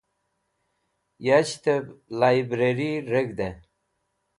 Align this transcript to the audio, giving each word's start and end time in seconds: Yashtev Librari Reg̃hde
Yashtev 1.25 1.85
Librari 2.19 2.91
Reg̃hde 3.11 3.49